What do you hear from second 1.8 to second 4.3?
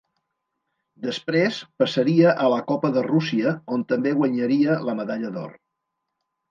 passaria a la Copa de Rússia, on també